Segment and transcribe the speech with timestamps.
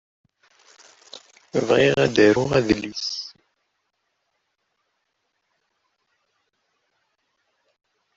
[1.67, 3.07] Bɣiɣ ad d-aruɣ adlis.